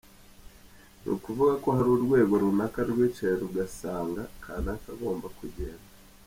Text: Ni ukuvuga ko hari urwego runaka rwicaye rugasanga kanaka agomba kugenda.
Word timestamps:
Ni 1.01 1.09
ukuvuga 1.15 1.53
ko 1.63 1.67
hari 1.77 1.89
urwego 1.95 2.33
runaka 2.43 2.79
rwicaye 2.89 3.33
rugasanga 3.43 4.21
kanaka 4.43 4.87
agomba 4.93 5.27
kugenda. 5.37 5.87